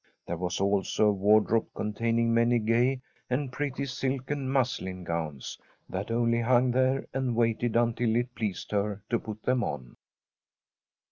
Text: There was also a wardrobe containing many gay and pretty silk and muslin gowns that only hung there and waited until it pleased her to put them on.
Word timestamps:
There 0.25 0.35
was 0.35 0.59
also 0.59 1.05
a 1.09 1.11
wardrobe 1.11 1.67
containing 1.75 2.33
many 2.33 2.57
gay 2.57 3.01
and 3.29 3.51
pretty 3.51 3.85
silk 3.85 4.31
and 4.31 4.51
muslin 4.51 5.03
gowns 5.03 5.59
that 5.87 6.09
only 6.09 6.41
hung 6.41 6.71
there 6.71 7.05
and 7.13 7.35
waited 7.35 7.75
until 7.75 8.15
it 8.15 8.33
pleased 8.33 8.71
her 8.71 9.03
to 9.11 9.19
put 9.19 9.43
them 9.43 9.63
on. 9.63 9.97